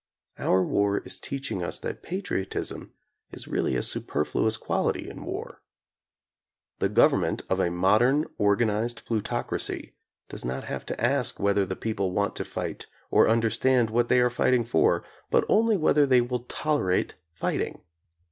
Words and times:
Our 0.39 0.63
war 0.65 0.97
is 1.03 1.19
teaching 1.19 1.61
us 1.61 1.79
that 1.81 2.01
patriotism 2.01 2.91
is 3.31 3.47
really 3.47 3.75
a 3.75 3.83
superfluous 3.83 4.57
quality 4.57 5.07
in 5.07 5.23
war. 5.23 5.61
The 6.79 6.89
government 6.89 7.43
of 7.51 7.59
a 7.59 7.69
modern 7.69 8.25
organized 8.39 9.05
plutocracy 9.05 9.93
does 10.27 10.43
not 10.43 10.63
have 10.63 10.87
to 10.87 10.99
ask 10.99 11.39
whether 11.39 11.67
the 11.67 11.75
people 11.75 12.13
want 12.13 12.35
to 12.37 12.43
fight 12.43 12.87
or 13.11 13.29
understand 13.29 13.91
what 13.91 14.09
they 14.09 14.19
are 14.21 14.31
fighting 14.31 14.63
for, 14.63 15.03
but'tmly 15.29 15.77
whether 15.77 16.07
they 16.07 16.19
will 16.21 16.45
tolerate 16.45 17.13
fighting. 17.31 17.81